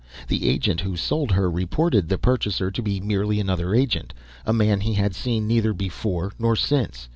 The 0.29 0.49
agent 0.49 0.79
who 0.81 0.97
sold 0.97 1.29
her 1.33 1.47
reported 1.47 2.09
the 2.09 2.17
purchaser 2.17 2.71
to 2.71 2.81
be 2.81 2.99
merely 2.99 3.39
another 3.39 3.75
agent, 3.75 4.15
a 4.47 4.51
man 4.51 4.81
he 4.81 4.93
had 4.95 5.13
seen 5.13 5.45
neither 5.45 5.73
before 5.73 6.31
nor 6.39 6.55
since. 6.55 7.07